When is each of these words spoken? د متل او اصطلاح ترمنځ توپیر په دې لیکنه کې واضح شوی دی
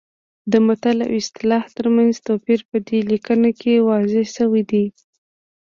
د 0.51 0.53
متل 0.65 0.97
او 1.07 1.11
اصطلاح 1.21 1.63
ترمنځ 1.77 2.13
توپیر 2.27 2.59
په 2.69 2.77
دې 2.87 2.99
لیکنه 3.11 3.49
کې 3.59 3.85
واضح 3.89 4.25
شوی 4.35 4.63
دی 4.71 4.85